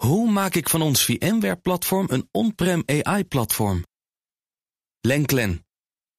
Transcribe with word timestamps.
Hoe 0.00 0.30
maak 0.30 0.54
ik 0.54 0.68
van 0.68 0.82
ons 0.82 1.04
VMware-platform 1.04 2.06
een 2.10 2.28
on-prem 2.30 2.82
AI-platform? 2.86 3.84
Lenklen, 5.00 5.66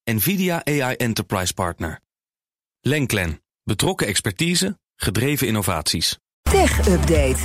NVIDIA 0.03 0.65
AI 0.65 0.95
Enterprise 0.95 1.53
Partner. 1.53 1.99
Lenklen, 2.81 3.41
betrokken 3.63 4.07
expertise, 4.07 4.79
gedreven 4.95 5.47
innovaties. 5.47 6.17
Tech 6.41 6.87
Update. 6.87 7.37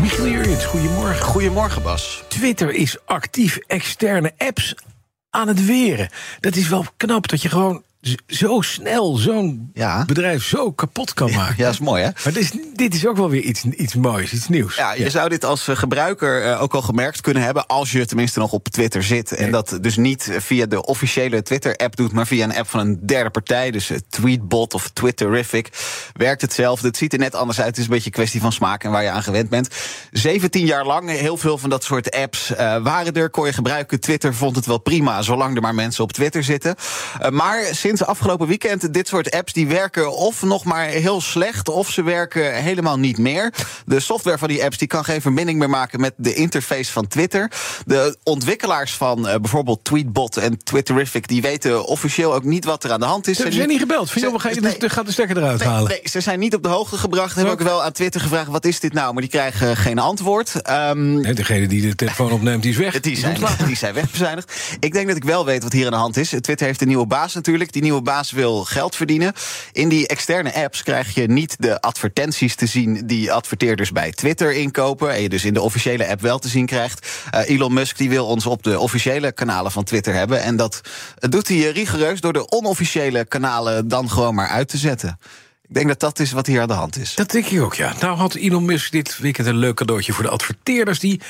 Michiel 0.00 0.28
Jurjens, 0.28 0.64
goedemorgen. 0.64 1.24
Goedemorgen, 1.24 1.82
Bas. 1.82 2.22
Twitter 2.28 2.70
is 2.70 3.06
actief 3.06 3.56
externe 3.56 4.32
apps 4.36 4.74
aan 5.30 5.48
het 5.48 5.66
weren. 5.66 6.10
Dat 6.40 6.56
is 6.56 6.68
wel 6.68 6.84
knap 6.96 7.28
dat 7.28 7.42
je 7.42 7.48
gewoon 7.48 7.84
zo 8.26 8.60
snel 8.60 9.16
zo'n 9.16 9.70
Ja. 9.74 10.04
bedrijf 10.04 10.44
zo 10.44 10.72
kapot 10.72 11.14
kan 11.14 11.32
maken. 11.32 11.54
Ja, 11.56 11.64
dat 11.64 11.72
is 11.72 11.78
mooi, 11.80 12.02
hè? 12.02 12.10
Maar 12.24 12.32
dit 12.32 12.36
is, 12.42 12.50
dit 12.74 12.94
is 12.94 13.06
ook 13.06 13.16
wel 13.16 13.30
weer 13.30 13.42
iets, 13.42 13.64
iets 13.64 13.94
moois, 13.94 14.32
iets 14.32 14.48
nieuws. 14.48 14.76
Ja, 14.76 14.92
je 14.94 15.10
zou 15.10 15.28
dit 15.28 15.44
als 15.44 15.68
eh, 15.68 15.76
gebruiker 15.76 16.44
eh, 16.44 16.62
ook 16.62 16.74
al 16.74 16.82
gemerkt 16.82 17.20
kunnen 17.20 17.42
hebben... 17.42 17.66
als 17.66 17.92
je 17.92 18.06
tenminste 18.06 18.38
nog 18.38 18.52
op 18.52 18.68
Twitter 18.68 19.02
zit. 19.02 19.32
En 19.32 19.50
dat 19.50 19.78
dus 19.80 19.96
niet 19.96 20.30
via 20.38 20.66
de 20.66 20.84
officiële 20.86 21.42
Twitter-app 21.42 21.96
doet... 21.96 22.12
maar 22.12 22.26
via 22.26 22.44
een 22.44 22.56
app 22.56 22.68
van 22.68 22.80
een 22.80 23.06
derde 23.06 23.30
partij. 23.30 23.70
Dus 23.70 23.90
eh, 23.90 23.98
Tweetbot 24.08 24.74
of 24.74 24.88
Twitterific. 24.92 25.68
Werkt 26.12 26.40
hetzelfde. 26.42 26.86
Het 26.86 26.96
ziet 26.96 27.12
er 27.12 27.18
net 27.18 27.34
anders 27.34 27.58
uit. 27.58 27.68
Het 27.68 27.76
is 27.78 27.84
een 27.84 27.90
beetje 27.90 28.06
een 28.06 28.12
kwestie 28.12 28.40
van 28.40 28.52
smaak 28.52 28.84
en 28.84 28.90
waar 28.90 29.02
je 29.02 29.10
aan 29.10 29.22
gewend 29.22 29.48
bent. 29.48 29.68
17 30.10 30.66
jaar 30.66 30.86
lang, 30.86 31.10
heel 31.10 31.36
veel 31.36 31.58
van 31.58 31.70
dat 31.70 31.84
soort 31.84 32.10
apps 32.10 32.48
waren 32.82 33.12
er. 33.12 33.30
Kon 33.30 33.46
je 33.46 33.52
gebruiken. 33.52 34.00
Twitter 34.00 34.34
vond 34.34 34.56
het 34.56 34.66
wel 34.66 34.78
prima, 34.78 35.22
zolang 35.22 35.56
er 35.56 35.62
maar 35.62 35.74
mensen 35.74 36.04
op 36.04 36.12
Twitter 36.12 36.44
zitten. 36.44 36.74
Maar 37.30 37.64
sinds 37.70 37.93
afgelopen 38.02 38.46
weekend, 38.46 38.94
dit 38.94 39.08
soort 39.08 39.30
apps... 39.30 39.52
die 39.52 39.66
werken 39.66 40.16
of 40.16 40.42
nog 40.42 40.64
maar 40.64 40.86
heel 40.86 41.20
slecht... 41.20 41.68
of 41.68 41.90
ze 41.90 42.02
werken 42.02 42.54
helemaal 42.62 42.98
niet 42.98 43.18
meer. 43.18 43.52
De 43.86 44.00
software 44.00 44.38
van 44.38 44.48
die 44.48 44.64
apps 44.64 44.78
die 44.78 44.88
kan 44.88 45.04
geen 45.04 45.20
verbinding 45.20 45.58
meer 45.58 45.70
maken... 45.70 46.00
met 46.00 46.14
de 46.16 46.34
interface 46.34 46.92
van 46.92 47.06
Twitter. 47.06 47.50
De 47.86 48.16
ontwikkelaars 48.22 48.94
van 48.94 49.28
eh, 49.28 49.40
bijvoorbeeld 49.40 49.84
Tweetbot 49.84 50.36
en 50.36 50.58
Twitterific... 50.64 51.28
die 51.28 51.42
weten 51.42 51.86
officieel 51.86 52.34
ook 52.34 52.44
niet 52.44 52.64
wat 52.64 52.84
er 52.84 52.92
aan 52.92 53.00
de 53.00 53.06
hand 53.06 53.28
is. 53.28 53.36
Ze 53.36 53.52
zijn 53.52 53.68
niet 53.68 53.80
gebeld. 53.80 54.10
Van, 54.10 54.20
Ze- 54.20 54.26
joh, 54.26 54.42
we 54.42 54.60
nee. 54.60 54.78
de, 54.78 54.88
gaat 54.90 55.06
de 55.06 55.12
stekker 55.12 55.36
eruit 55.36 55.58
Nee, 55.58 55.68
halen. 55.68 55.88
nee, 55.88 56.00
ze 56.04 56.20
zijn 56.20 56.38
niet 56.38 56.54
op 56.54 56.62
de 56.62 56.68
hoogte 56.68 56.96
gebracht. 56.96 57.34
Hebben 57.34 57.52
ook 57.52 57.60
wel 57.62 57.82
aan 57.82 57.92
Twitter 57.92 58.20
gevraagd: 58.20 58.48
wat 58.48 58.64
is 58.64 58.80
dit 58.80 58.92
nou? 58.92 59.12
Maar 59.12 59.22
die 59.22 59.30
krijgen 59.30 59.76
geen 59.76 59.98
antwoord. 59.98 60.52
Nee, 60.94 61.34
degene 61.34 61.66
die 61.66 61.80
de 61.80 61.94
telefoon 61.94 62.32
opneemt, 62.32 62.62
die 62.62 62.70
is 62.70 62.76
weg. 62.76 63.00
die 63.00 63.12
is 63.12 63.20
zijn, 63.20 63.38
die 63.66 63.76
zijn 63.76 63.94
wegbezuinigd. 63.94 64.52
Ik 64.80 64.92
denk 64.92 65.08
dat 65.08 65.16
ik 65.16 65.24
wel 65.24 65.44
weet 65.44 65.62
wat 65.62 65.72
hier 65.72 65.84
aan 65.86 65.92
de 65.92 65.98
hand 65.98 66.16
is. 66.16 66.28
Twitter 66.28 66.66
heeft 66.66 66.80
een 66.80 66.88
nieuwe 66.88 67.06
baas 67.06 67.34
natuurlijk. 67.34 67.72
Die 67.72 67.82
nieuwe 67.84 68.02
baas 68.02 68.30
wil 68.30 68.64
geld 68.64 68.96
verdienen. 68.96 69.32
In 69.72 69.88
die 69.88 70.06
externe 70.06 70.54
apps 70.54 70.82
krijg 70.82 71.14
je 71.14 71.26
niet 71.26 71.56
de 71.58 71.80
advertenties 71.80 72.54
te 72.54 72.66
zien 72.66 73.06
die 73.06 73.32
adverteerders 73.32 73.92
bij 73.92 74.12
Twitter 74.12 74.52
inkopen. 74.52 75.12
En 75.14 75.22
je 75.22 75.28
dus 75.28 75.44
in 75.44 75.54
de 75.54 75.60
officiële 75.60 76.08
app 76.08 76.20
wel 76.20 76.38
te 76.38 76.48
zien 76.48 76.66
krijgt. 76.66 77.08
Eh, 77.30 77.48
Elon 77.48 77.72
Musk 77.72 77.96
die 77.96 78.08
wil 78.08 78.26
ons 78.26 78.46
op 78.46 78.62
de 78.62 78.78
officiële 78.78 79.32
kanalen 79.32 79.72
van 79.72 79.84
Twitter 79.84 80.14
hebben. 80.14 80.42
En 80.42 80.56
dat 80.56 80.80
doet 81.18 81.48
hij 81.48 81.70
rigoureus 81.70 82.20
door 82.20 82.32
de 82.32 82.50
onofficiële 82.50 83.24
kanalen 83.24 83.88
dan 83.88 84.10
gewoon 84.10 84.34
maar 84.34 84.48
uit 84.48 84.68
te 84.68 84.78
zetten. 84.78 85.18
Ik 85.68 85.74
denk 85.74 85.88
dat 85.88 86.00
dat 86.00 86.18
is 86.18 86.32
wat 86.32 86.46
hier 86.46 86.60
aan 86.60 86.68
de 86.68 86.74
hand 86.74 86.98
is. 86.98 87.14
Dat 87.14 87.30
denk 87.30 87.46
ik 87.46 87.62
ook, 87.62 87.74
ja. 87.74 87.92
Nou 88.00 88.16
had 88.16 88.34
Elon 88.34 88.64
Musk 88.64 88.92
dit 88.92 89.18
weekend 89.18 89.46
een 89.46 89.56
leuk 89.56 89.74
cadeautje 89.74 90.12
voor 90.12 90.24
de 90.24 90.30
adverteerders... 90.30 90.98
die 90.98 91.20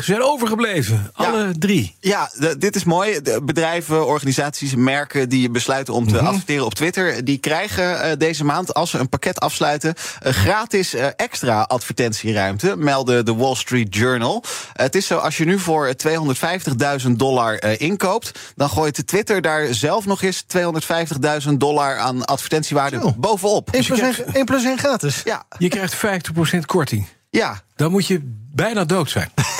zijn 0.00 0.22
overgebleven. 0.22 1.10
Alle 1.14 1.52
drie. 1.58 1.96
Ja, 2.00 2.30
dit 2.58 2.76
is 2.76 2.84
mooi. 2.84 3.20
De 3.22 3.40
bedrijven, 3.44 4.06
organisaties, 4.06 4.74
merken 4.74 5.28
die 5.28 5.50
besluiten 5.50 5.94
om 5.94 6.08
te 6.08 6.14
Mhm. 6.14 6.26
adverteren 6.26 6.64
op 6.64 6.74
Twitter, 6.74 7.24
die 7.24 7.38
krijgen 7.38 8.02
eh, 8.02 8.10
deze 8.18 8.44
maand, 8.44 8.74
als 8.74 8.90
ze 8.90 8.98
een 8.98 9.08
pakket 9.08 9.40
afsluiten, 9.40 9.94
eh, 10.22 10.32
gratis 10.32 10.94
eh, 10.94 11.06
extra 11.16 11.60
advertentieruimte, 11.62 12.76
melden 12.76 13.24
de 13.24 13.34
Wall 13.34 13.54
Street 13.54 13.94
Journal. 13.94 14.44
Het 14.72 14.94
is 14.94 15.06
zo, 15.06 15.16
als 15.18 15.36
je 15.36 15.44
nu 15.44 15.58
voor 15.58 15.86
eh, 15.86 15.94
250.000 15.94 17.18
dollar 17.18 17.80
inkoopt, 17.80 18.38
dan 18.56 18.68
gooit 18.70 19.06
Twitter 19.06 19.42
daar 19.42 19.74
zelf 19.74 20.06
nog 20.06 20.22
eens 20.22 20.44
250.000 20.46 21.60
dollar 21.60 21.98
aan 21.98 22.24
advertentiewaarde 22.24 23.14
bovenop. 23.16 23.70
1 23.70 23.84
plus 23.84 23.98
1, 24.00 24.14
1 24.32 24.44
plus 24.44 24.64
1 24.64 24.78
gratis. 24.78 25.20
Ja, 25.24 25.44
Je 25.58 25.68
krijgt 25.68 25.94
50% 25.94 26.66
korting. 26.66 27.06
ja. 27.30 27.60
Dan 27.76 27.90
moet 27.90 28.06
je 28.06 28.20
bijna 28.54 28.84
dood 28.84 29.10
zijn. 29.10 29.30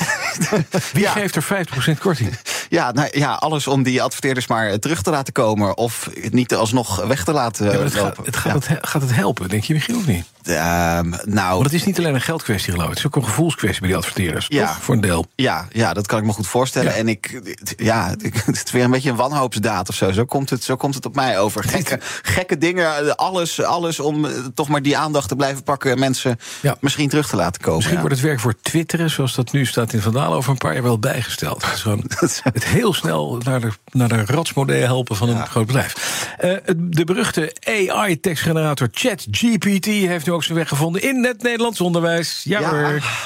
Wie 0.93 1.07
geeft 1.07 1.35
er 1.35 1.43
50% 1.43 1.99
korting? 1.99 2.37
Ja, 2.71 2.91
nou, 2.91 3.07
ja, 3.11 3.33
alles 3.33 3.67
om 3.67 3.83
die 3.83 4.01
adverteerders 4.01 4.47
maar 4.47 4.69
eh, 4.69 4.73
terug 4.77 5.01
te 5.01 5.09
laten 5.09 5.33
komen. 5.33 5.77
Of 5.77 6.09
het 6.21 6.33
niet 6.33 6.55
alsnog 6.55 7.05
weg 7.05 7.23
te 7.23 7.31
laten 7.31 7.65
Ja, 7.65 7.71
maar 7.71 7.81
het, 7.83 7.93
gaat, 7.93 8.03
lopen. 8.03 8.23
het, 8.25 8.35
gaat, 8.35 8.67
het, 8.67 8.87
gaat 8.87 9.01
het 9.01 9.15
helpen, 9.15 9.49
denk 9.49 9.63
je 9.63 9.73
Michiel, 9.73 9.97
of 9.97 10.07
niet? 10.07 10.25
Ehm, 10.43 11.09
nou, 11.23 11.51
Want 11.53 11.63
het 11.63 11.73
is 11.73 11.83
niet 11.85 11.97
alleen 11.97 12.13
een 12.13 12.21
geldkwestie, 12.21 12.71
geloof 12.71 12.87
ik. 12.87 12.93
Het 12.95 12.99
is 12.99 13.05
ook 13.05 13.15
een 13.15 13.23
gevoelskwestie 13.23 13.79
bij 13.79 13.89
die 13.89 13.97
adverteerders. 13.97 14.45
Ja. 14.49 14.67
Toch? 14.67 14.83
Voor 14.83 14.95
een 14.95 15.01
deel. 15.01 15.25
Ja, 15.35 15.67
ja, 15.71 15.93
dat 15.93 16.07
kan 16.07 16.19
ik 16.19 16.25
me 16.25 16.31
goed 16.31 16.47
voorstellen. 16.47 16.91
Ja. 16.91 16.97
En 16.97 17.07
ik, 17.07 17.41
ja, 17.77 18.15
het 18.45 18.61
is 18.65 18.71
weer 18.71 18.83
een 18.83 18.91
beetje 18.91 19.09
een 19.09 19.15
wanhoopsdaad 19.15 19.89
of 19.89 19.95
zo. 19.95 20.11
Zo 20.11 20.25
komt 20.25 20.49
het, 20.49 20.63
zo 20.63 20.75
komt 20.75 20.95
het 20.95 21.05
op 21.05 21.15
mij 21.15 21.39
over. 21.39 21.63
Gekke, 21.63 21.99
gekke 22.21 22.57
dingen, 22.57 23.15
alles, 23.15 23.63
alles 23.63 23.99
om 23.99 24.25
eh, 24.25 24.31
toch 24.53 24.67
maar 24.67 24.81
die 24.81 24.97
aandacht 24.97 25.27
te 25.27 25.35
blijven 25.35 25.63
pakken... 25.63 25.91
en 25.91 25.99
mensen 25.99 26.39
Ja. 26.61 26.77
misschien 26.79 27.09
terug 27.09 27.27
te 27.29 27.35
laten 27.35 27.61
komen. 27.61 27.77
Misschien 27.77 27.99
wordt 27.99 28.15
het 28.15 28.23
werk 28.25 28.39
voor 28.39 28.55
twitteren, 28.61 29.09
zoals 29.09 29.35
dat 29.35 29.51
nu 29.51 29.65
staat 29.65 29.93
in 29.93 30.01
Vandaal, 30.01 30.33
over 30.33 30.51
een 30.51 30.57
paar 30.57 30.73
jaar 30.73 30.83
wel 30.83 30.99
bijgesteld. 30.99 31.63
het 32.63 32.69
heel 32.69 32.93
snel 32.93 33.37
naar 33.43 33.61
de, 33.61 33.69
naar 33.91 34.07
de 34.07 34.25
ratsmodel 34.25 34.85
helpen 34.85 35.15
van 35.15 35.29
een 35.29 35.47
groot 35.47 35.65
bedrijf. 35.65 36.27
Eh, 36.37 36.55
de 36.75 37.03
beruchte 37.03 37.55
AI-tekstgenerator 37.63 38.87
ChatGPT 38.91 39.85
heeft 39.85 40.25
nu 40.25 40.33
ook 40.33 40.43
zijn 40.43 40.57
weg 40.57 40.67
gevonden 40.67 41.01
in 41.01 41.23
het 41.23 41.43
Nederlands 41.43 41.81
onderwijs. 41.81 42.41
Ja, 42.43 42.59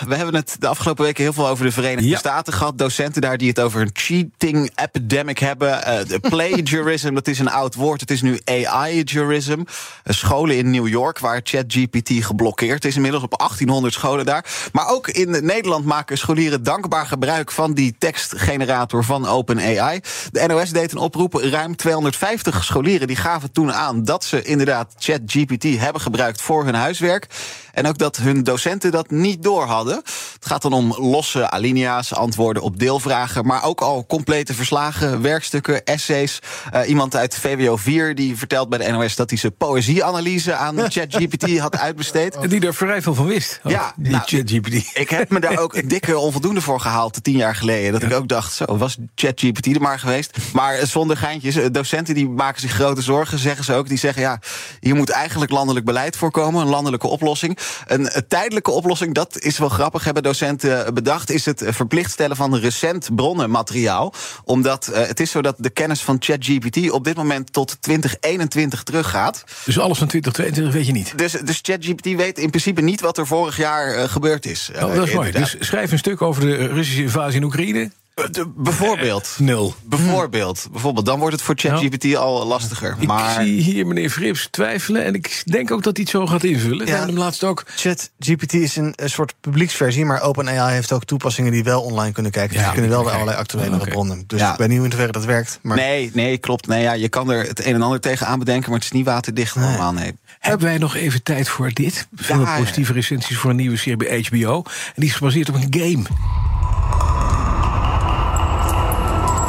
we 0.08 0.16
hebben 0.16 0.36
het 0.36 0.56
de 0.60 0.68
afgelopen 0.68 1.04
weken 1.04 1.24
heel 1.24 1.34
veel 1.34 1.48
over 1.48 1.66
de 1.66 1.72
Verenigde 1.72 2.10
Ja. 2.10 2.18
Staten 2.18 2.54
gehad. 2.54 2.78
Docenten 2.78 3.22
daar 3.22 3.38
die 3.38 3.50
het 3.50 3.60
over 3.60 3.82
een 3.82 3.90
cheating 3.94 4.72
epidemic 4.76 5.40
hebben. 5.40 5.82
De 6.08 6.20
plagiarism, 6.30 7.14
dat 7.14 7.28
is 7.28 7.40
een 7.40 7.50
oud 7.50 7.76
woord. 7.76 8.02
Het 8.02 8.12
is 8.12 8.22
nu 8.22 8.40
AI-jurism. 8.44 9.64
Eh, 10.04 10.14
scholen 10.14 10.58
in 10.58 10.70
New 10.70 10.88
York 10.88 11.20
waar 11.20 11.42
ChatGPT 11.44 12.26
geblokkeerd 12.26 12.86
is. 12.86 12.96
Inmiddels 12.96 13.24
op 13.24 13.38
1800 13.38 13.94
scholen 13.94 14.26
daar. 14.26 14.46
Maar 14.72 14.88
ook 14.88 15.08
in 15.08 15.46
Nederland 15.46 15.86
maken 15.86 16.18
scholieren 16.18 16.64
dankbaar 16.64 17.06
gebruik 17.06 17.52
van 17.52 17.74
die 17.74 17.96
tekstgenerator 17.98 19.04
van 19.04 19.25
OpenAI. 19.28 20.02
De 20.32 20.46
NOS 20.48 20.70
deed 20.70 20.92
een 20.92 20.98
oproep. 20.98 21.34
Ruim 21.34 21.76
250 21.76 22.64
scholieren 22.64 23.08
die 23.08 23.16
gaven 23.16 23.52
toen 23.52 23.74
aan 23.74 24.04
dat 24.04 24.24
ze 24.24 24.42
inderdaad 24.42 24.94
ChatGPT 24.98 25.64
hebben 25.64 26.02
gebruikt 26.02 26.42
voor 26.42 26.66
hun 26.66 26.76
huiswerk. 26.76 27.28
En 27.76 27.88
ook 27.88 27.98
dat 27.98 28.18
hun 28.18 28.44
docenten 28.44 28.92
dat 28.92 29.10
niet 29.10 29.44
door 29.44 29.64
hadden. 29.66 29.96
Het 30.34 30.46
gaat 30.46 30.62
dan 30.62 30.74
om 30.74 30.96
losse 30.98 31.50
alinea's, 31.50 32.14
antwoorden 32.14 32.64
op 32.64 32.80
deelvragen, 32.80 33.46
maar 33.46 33.64
ook 33.64 33.82
al 33.82 34.06
complete 34.06 34.54
verslagen, 34.54 35.22
werkstukken, 35.22 35.84
essays. 35.84 36.40
Eh, 36.72 36.90
iemand 36.90 37.16
uit 37.16 37.36
VWO 37.36 37.76
4 37.78 38.16
die 38.16 38.38
vertelt 38.38 38.70
bij 38.70 38.80
de 38.80 38.92
NOS 38.92 39.16
dat 39.16 39.30
hij 39.30 39.40
zijn 39.40 39.56
poëzieanalyse 39.58 40.54
aan 40.54 40.76
ChatGPT 40.92 41.58
had 41.58 41.78
uitbesteed. 41.78 42.36
En 42.36 42.50
die 42.50 42.66
er 42.66 42.74
vrij 42.74 43.02
veel 43.02 43.14
van 43.14 43.26
wist. 43.26 43.60
Ja, 43.64 43.94
die 43.96 44.12
nou, 44.12 44.24
ChatGPT. 44.26 44.98
Ik 44.98 45.10
heb 45.10 45.30
me 45.30 45.40
daar 45.40 45.60
ook 45.60 45.76
een 45.76 45.88
dikke 45.96 46.18
onvoldoende 46.18 46.62
voor 46.62 46.80
gehaald 46.80 47.24
tien 47.24 47.38
jaar 47.38 47.56
geleden. 47.56 47.92
Dat 47.92 48.04
ik 48.04 48.14
ook 48.14 48.28
dacht, 48.28 48.54
zo, 48.54 48.78
was 48.78 48.98
ChatGPT 49.16 49.76
er 49.76 49.82
maar 49.82 50.00
geweest. 50.00 50.38
Maar 50.54 50.88
zonder 50.88 51.18
geintjes, 51.18 51.56
eh, 51.56 51.66
docenten 51.72 52.14
die 52.14 52.30
maken 52.30 52.62
zich 52.62 52.72
grote 52.72 53.02
zorgen, 53.02 53.40
zeggen 53.40 53.64
ze 53.64 53.74
ook. 53.74 53.88
Die 53.88 53.98
zeggen, 53.98 54.22
ja, 54.22 54.40
hier 54.80 54.96
moet 54.96 55.10
eigenlijk 55.10 55.52
landelijk 55.52 55.86
beleid 55.86 56.18
voorkomen. 56.18 56.62
Een 56.62 56.68
landelijke 56.68 57.08
oplossing. 57.08 57.58
Een, 57.88 58.10
eh, 58.10 58.22
tijdelijke 58.28 58.72
oplossing, 58.72 59.14
dat 59.14 59.40
is 59.40 59.58
wel 59.58 59.70
grappig, 59.70 60.04
hebben 60.04 60.24
docenten 60.24 60.94
bedacht... 60.94 61.32
is 61.32 61.46
het 61.46 61.62
eh, 61.62 61.74
verplicht 61.74 62.12
stellen 62.12 62.36
van 62.36 62.56
recent 62.56 63.16
bronnenmateriaal. 63.16 64.14
Omdat 64.44 64.88
eh, 64.88 65.08
het 65.08 65.20
is 65.20 65.32
zo 65.32 65.42
dat 65.42 65.56
de 65.58 65.70
kennis 65.70 66.02
van 66.02 66.18
ChatGPT... 66.20 66.92
op 66.92 67.04
dit 67.04 67.16
moment 67.16 67.54
tot 67.54 67.78
2021 67.82 68.84
teruggaat. 68.84 69.44
Dus 69.66 69.80
alles 69.80 69.98
van 69.98 70.08
2022 70.08 70.74
weet 70.74 70.86
je 70.86 70.92
niet. 70.92 71.18
Dus, 71.18 71.32
dus 71.32 71.60
ChatGPT 71.62 72.06
weet 72.16 72.38
in 72.38 72.50
principe 72.50 72.82
niet 72.82 73.02
wat 73.02 73.18
er 73.18 73.28
vorig 73.28 73.58
jaar 73.58 73.96
eh, 73.96 74.10
gebeurd 74.10 74.46
is. 74.46 74.70
Oh, 74.76 74.80
dat 74.80 75.04
is 75.04 75.10
Eh, 75.10 75.16
mooi. 75.16 75.32
Dus 75.32 75.56
schrijf 75.60 75.92
een 75.92 75.98
stuk 75.98 76.22
over 76.22 76.42
de 76.42 76.56
Russische 76.56 77.02
invasie 77.02 77.36
in 77.36 77.44
Oekraïne. 77.44 77.92
Eh, 78.16 78.26
de- 78.32 78.52
bijvoorbeeld. 78.56 79.36
Nul. 79.40 79.76
Bijvoorbeeld, 79.84 80.68
bijvoorbeeld. 80.72 81.06
Dan 81.06 81.20
wordt 81.20 81.34
het 81.36 81.44
voor 81.44 81.56
ChatGPT 81.58 82.16
al 82.16 82.46
lastiger. 82.48 82.96
Ik 83.00 83.08
Maar 83.08 83.42
zie 83.44 83.62
hier 83.62 83.88
meneer 83.88 84.10
Frips 84.10 84.48
twijfelen. 84.52 85.04
En 85.04 85.14
ik 85.14 85.44
denk 85.46 85.72
ook 85.72 85.84
dat 85.84 85.94
hij 85.96 86.02
het 86.04 86.12
zo 86.12 86.28
gaat 86.28 86.44
invullen. 86.44 86.88
Ja. 86.88 87.06
hem 87.06 87.18
laatst 87.18 87.44
ook. 87.44 87.64
ChatGPT 87.76 88.54
is 88.54 88.76
een, 88.76 88.94
een 88.96 89.10
soort 89.10 89.34
publieksversie, 89.42 90.06
maar 90.06 90.22
OpenAI 90.22 90.74
heeft 90.74 90.92
ook 90.92 91.04
toepassingen 91.06 91.52
die 91.52 91.64
wel 91.64 91.82
online 91.82 92.12
kunnen 92.12 92.32
kijken. 92.32 92.52
Dus 92.52 92.60
Ja, 92.60 92.64
die 92.66 92.74
kunnen 92.74 92.92
wel 92.92 93.04
bij 93.04 93.14
allerlei 93.14 93.38
actuele 93.38 93.76
Oké. 93.76 93.90
bronnen. 93.90 94.24
Dus 94.28 94.40
Ja. 94.40 94.54
ik 94.54 94.60
niet 94.60 94.68
hoe 94.68 94.76
in 94.76 94.82
hoeverre 94.92 95.12
dat 95.12 95.26
werkt. 95.26 95.60
Maar 95.62 95.78
nee, 95.78 96.12
nee, 96.14 96.38
klopt. 96.38 96.68
Nee, 96.68 96.82
ja, 96.82 96.94
je 96.94 97.10
kan 97.10 97.32
er 97.32 97.48
het 97.48 97.66
een 97.66 97.74
en 97.74 97.82
ander 97.82 98.00
tegen 98.00 98.28
aan 98.28 98.40
bedenken, 98.40 98.70
maar 98.70 98.80
het 98.80 98.88
is 98.88 98.94
niet 98.94 99.06
waterdicht 99.06 99.58
allemaal. 99.58 99.92
Nee. 99.94 100.14
Hebben 100.40 100.68
wij 100.68 100.78
nog 100.78 100.96
even 100.96 101.24
tijd 101.24 101.50
voor 101.50 101.72
dit? 101.74 102.08
Veel 102.16 102.46
positieve 102.58 102.94
recensies 102.94 103.38
voor 103.38 103.50
een 103.50 103.56
nieuwe 103.56 103.78
serie 103.78 103.98
bij 103.98 104.22
HBO. 104.30 104.64
En 104.66 104.94
die 104.96 105.10
is 105.10 105.16
gebaseerd 105.16 105.50
op 105.50 105.56
een 105.56 105.68
game. 105.80 106.04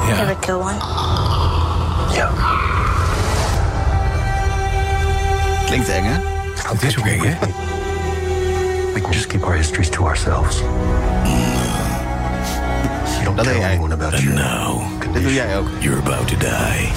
Yeah. 0.07 0.17
They 0.17 0.27
would 0.27 0.45
go 0.47 0.61
on. 0.61 0.75
Ja. 2.15 2.31
Klinkt 5.67 5.89
eng, 5.89 6.05
hè? 6.05 6.21
Het 6.69 6.83
is 6.83 6.99
ook 6.99 7.07
eng, 7.07 7.23
hè? 7.23 7.35
We 8.95 9.01
can 9.01 9.13
just 9.13 9.27
keep 9.27 9.45
our 9.45 9.55
histories 9.55 9.89
to 9.91 10.05
ourselves. 10.05 10.59
You 13.17 13.25
don't 13.25 13.37
Dat 13.37 13.45
tell 13.47 13.63
anyone 13.63 13.93
about 13.93 14.19
you. 14.21 14.31
And 14.31 14.39
now... 14.39 15.06
Dit 15.13 15.23
doe 15.23 15.33
jij 15.33 15.59
ook. 15.59 15.67
you're 15.81 15.99
about 15.99 16.29
to 16.29 16.37
die. 16.37 16.89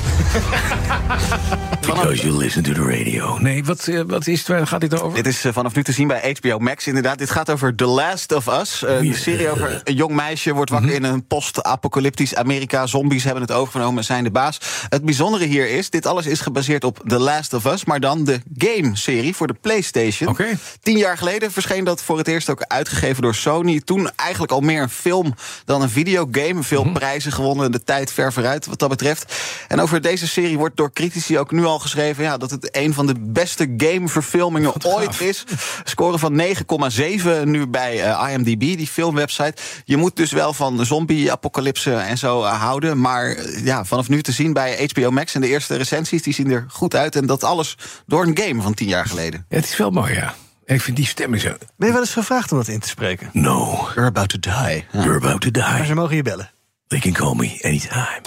Because 1.81 2.21
you 2.21 2.37
listen 2.37 2.63
to 2.63 2.73
the 2.73 2.81
radio. 2.83 3.37
Nee, 3.37 3.63
wat, 3.63 3.87
eh, 3.87 4.01
wat 4.07 4.27
is 4.27 4.37
het? 4.39 4.47
Waar 4.47 4.67
gaat 4.67 4.81
dit 4.81 5.01
over? 5.01 5.15
Dit 5.23 5.27
is 5.33 5.45
eh, 5.45 5.53
vanaf 5.53 5.75
nu 5.75 5.83
te 5.83 5.91
zien 5.91 6.07
bij 6.07 6.35
HBO 6.41 6.59
Max. 6.59 6.87
Inderdaad, 6.87 7.17
dit 7.17 7.29
gaat 7.29 7.49
over 7.49 7.75
The 7.75 7.85
Last 7.85 8.31
of 8.33 8.47
Us. 8.47 8.81
Een 8.85 9.05
Ja. 9.05 9.13
serie 9.15 9.49
over 9.49 9.81
een 9.83 9.95
jong 9.95 10.13
meisje 10.15 10.53
wordt 10.53 10.71
wakker 10.71 10.91
in 10.93 11.03
een 11.03 11.27
post-apocalyptisch 11.27 12.35
Amerika. 12.35 12.87
Zombies 12.87 13.23
hebben 13.23 13.41
het 13.41 13.51
overgenomen 13.51 13.97
en 13.97 14.03
zijn 14.03 14.23
de 14.23 14.31
baas. 14.31 14.57
Het 14.89 15.05
bijzondere 15.05 15.45
hier 15.45 15.69
is, 15.69 15.89
dit 15.89 16.05
alles 16.05 16.25
is 16.25 16.39
gebaseerd 16.41 16.83
op 16.83 17.01
The 17.07 17.19
Last 17.19 17.53
of 17.53 17.65
Us... 17.65 17.85
maar 17.85 17.99
dan 17.99 18.23
de 18.23 18.39
game-serie 18.57 19.35
voor 19.35 19.47
de 19.47 19.55
PlayStation. 19.61 20.29
Oké. 20.29 20.45
Tien 20.81 20.97
jaar 20.97 21.17
geleden 21.17 21.51
verscheen 21.51 21.83
dat 21.83 22.03
voor 22.03 22.17
het 22.17 22.27
eerst 22.27 22.49
ook 22.49 22.61
uitgegeven 22.67 23.21
door 23.21 23.35
Sony. 23.35 23.81
Toen 23.85 24.09
eigenlijk 24.15 24.51
al 24.51 24.59
meer 24.61 24.81
een 24.81 24.89
film 24.89 25.33
dan 25.65 25.81
een 25.81 25.89
videogame. 25.89 26.63
Veel 26.63 26.91
prijzen 26.91 27.31
gewonnen, 27.31 27.71
de 27.71 27.83
tijd 27.83 28.08
ver 28.11 28.33
vooruit 28.33 28.65
wat 28.65 28.79
dat 28.79 28.89
betreft. 28.89 29.35
En 29.67 29.79
over 29.79 30.01
deze 30.01 30.27
serie 30.27 30.57
wordt 30.57 30.77
door 30.77 30.91
critici 30.91 31.39
ook 31.39 31.51
nu 31.51 31.65
al 31.65 31.79
geschreven... 31.79 32.23
Ja, 32.23 32.37
dat 32.37 32.51
het 32.51 32.69
een 32.71 32.93
van 32.93 33.07
de 33.07 33.15
beste 33.19 33.73
gameverfilmingen 33.77 34.85
ooit 34.85 35.21
is. 35.21 35.43
Score 35.83 36.17
van 36.17 36.41
9,7 36.41 37.43
nu 37.43 37.67
bij 37.67 38.03
eh, 38.03 38.31
IMDb, 38.33 38.59
die 38.59 38.87
filmwebsite. 38.87 39.61
Je 39.85 39.97
moet 39.97 40.15
dus 40.15 40.31
wel 40.31 40.53
van 40.53 40.85
zombie-apocalypse 40.85 41.93
en 41.93 42.17
zo 42.17 42.43
eh, 42.43 42.61
houden. 42.61 43.01
Maar 43.01 43.29
eh, 43.31 43.65
ja, 43.65 43.85
vanaf 43.85 44.09
nu 44.09 44.21
te 44.21 44.31
zien 44.31 44.53
bij 44.53 44.89
HBO 44.93 45.11
Max... 45.11 45.35
en 45.35 45.41
de 45.41 45.47
eerste 45.47 45.75
recensies, 45.75 46.23
die 46.23 46.33
zien 46.33 46.51
er 46.51 46.65
goed 46.69 46.95
uit. 46.95 47.15
En 47.15 47.25
dat 47.25 47.43
alles 47.43 47.77
door 48.05 48.25
een 48.25 48.37
game 48.37 48.61
van 48.61 48.73
tien 48.73 48.87
jaar 48.87 49.05
geleden. 49.05 49.45
Ja, 49.49 49.55
het 49.55 49.65
is 49.65 49.77
wel 49.77 49.91
mooi, 49.91 50.13
ja. 50.13 50.35
Ik 50.65 50.81
vind 50.81 50.97
die 50.97 51.05
stemming 51.05 51.41
zo... 51.41 51.49
Ben 51.77 51.87
je 51.87 51.93
wel 51.93 52.01
eens 52.01 52.13
gevraagd 52.13 52.51
om 52.51 52.57
dat 52.57 52.67
in 52.67 52.79
te 52.79 52.87
spreken? 52.87 53.29
No, 53.33 53.87
You're 53.95 54.05
about 54.05 54.29
to 54.29 54.37
die. 54.39 54.85
you're 54.91 55.15
about 55.15 55.41
to 55.41 55.61
Maar 55.61 55.77
die. 55.77 55.85
ze 55.85 55.93
mogen 55.93 56.15
je 56.15 56.21
bellen. 56.23 56.51
They 56.89 56.99
can 56.99 57.13
call 57.13 57.33
me 57.35 57.59
anytime. 57.61 58.21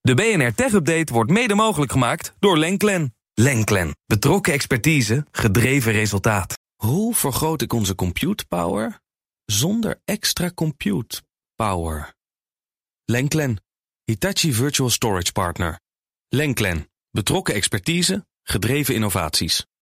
De 0.00 0.14
BNR 0.14 0.54
Tech 0.54 0.72
Update 0.72 1.12
wordt 1.12 1.30
mede 1.30 1.54
mogelijk 1.54 1.92
gemaakt 1.92 2.34
door 2.38 2.58
Lenklen. 2.58 3.14
Lenklen. 3.32 3.96
Betrokken 4.06 4.52
expertise, 4.52 5.26
gedreven 5.30 5.92
resultaat. 5.92 6.58
Hoe 6.76 7.14
vergroot 7.14 7.62
ik 7.62 7.72
onze 7.72 7.94
compute 7.94 8.46
power 8.46 9.00
zonder 9.44 10.00
extra 10.04 10.50
compute 10.50 11.22
power? 11.54 12.14
Lenklen. 13.04 13.62
Hitachi 14.04 14.52
Virtual 14.52 14.90
Storage 14.90 15.32
Partner. 15.32 15.80
Lenklen. 16.28 16.90
Betrokken 17.10 17.54
expertise, 17.54 18.26
gedreven 18.42 18.94
innovaties. 18.94 19.66